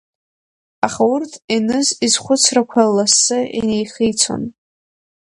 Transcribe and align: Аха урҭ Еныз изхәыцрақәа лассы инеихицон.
Аха 0.85 1.03
урҭ 1.13 1.31
Еныз 1.55 1.87
изхәыцрақәа 2.05 2.93
лассы 2.95 3.39
инеихицон. 3.57 4.43